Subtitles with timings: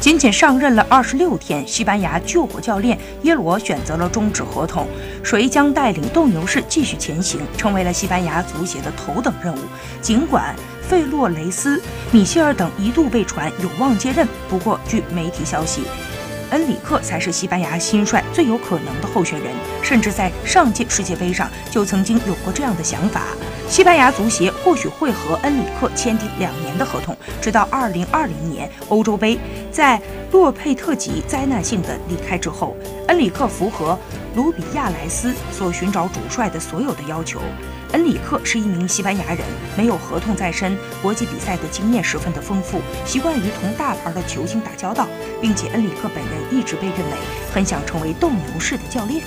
[0.00, 4.88] 仅仅上任了二十六天，西班牙救火教练耶罗选择了终止合同，
[5.22, 9.58] 谁将带领斗牛士继续前行，成为了西班牙足协的头等任务。
[10.00, 10.56] 尽管
[10.88, 15.82] 费洛雷斯、米歇尔等一度被传有望接任，不过据媒体消息。
[16.48, 23.20] 恩里克才是西班牙新帅最有可能的候选人，甚至在上届世界杯上就曾经有过这样的想法：
[23.70, 29.38] 西班牙足协或许会和恩里克签订两年的合同，直到2020年欧洲杯
[29.70, 29.98] 在
[30.32, 33.96] 洛佩特吉灾难性的离开之后，恩里克符合
[34.34, 37.38] 卢比亚莱斯所寻找主帅的所有的要求。
[37.92, 39.38] 恩里克是一名西班牙人，
[39.76, 45.06] 没有合同在身，国际比赛的经验十分的丰富，习惯于同大牌的球星打交道，
[45.40, 47.16] 并且恩里克本人一直被认为
[47.54, 49.22] 很想成为斗牛士的教练。